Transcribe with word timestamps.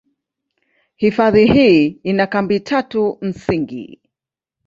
Hifadhi 0.95 1.45
hii 1.45 1.87
ina 2.03 2.27
kambi 2.27 2.59
tatu 2.59 3.17
msingi. 3.21 3.99